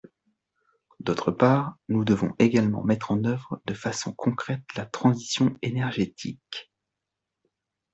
D’autre 0.99 1.29
part, 1.29 1.75
nous 1.87 2.03
devons 2.03 2.33
également 2.39 2.83
mettre 2.83 3.11
en 3.11 3.23
œuvre 3.23 3.61
de 3.65 3.75
façon 3.75 4.11
concrète 4.13 4.63
la 4.75 4.87
transition 4.87 5.55
énergétique. 5.61 6.71